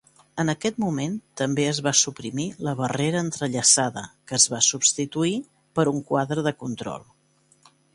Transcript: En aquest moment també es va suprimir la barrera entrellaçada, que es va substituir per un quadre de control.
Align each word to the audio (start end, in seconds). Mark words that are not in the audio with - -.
En 0.43 0.49
aquest 0.51 0.77
moment 0.83 1.19
també 1.41 1.65
es 1.73 1.81
va 1.89 1.93
suprimir 1.99 2.47
la 2.69 2.75
barrera 2.81 3.23
entrellaçada, 3.27 4.07
que 4.31 4.41
es 4.41 4.51
va 4.57 4.65
substituir 4.73 5.39
per 5.79 5.91
un 5.97 6.05
quadre 6.13 6.51
de 6.51 6.61
control. 6.65 7.11